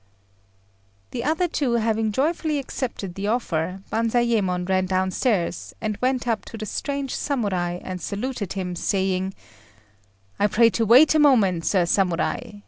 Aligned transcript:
The 1.11 1.23
other 1.23 1.47
two 1.47 1.73
having 1.73 2.11
joyfully 2.11 2.57
accepted 2.57 3.13
the 3.13 3.27
offer, 3.27 3.83
Banzayémon 3.91 4.67
ran 4.67 4.87
downstairs, 4.87 5.75
and 5.79 5.95
went 6.01 6.27
up 6.27 6.43
to 6.45 6.57
the 6.57 6.65
strange 6.65 7.13
Samurai 7.13 7.77
and 7.83 8.01
saluted 8.01 8.53
him, 8.53 8.75
saying 8.75 9.35
"I 10.39 10.47
pray 10.47 10.65
you 10.65 10.71
to 10.71 10.87
wait 10.87 11.13
a 11.13 11.19
moment, 11.19 11.65
Sir 11.65 11.85
Samurai. 11.85 12.53